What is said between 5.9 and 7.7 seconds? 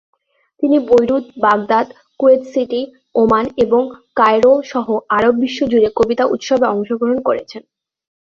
কবিতা উৎসবে অংশগ্রহণ করেছেন।